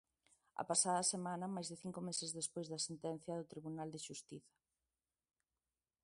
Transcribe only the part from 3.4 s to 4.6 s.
Tribunal de Xustiza.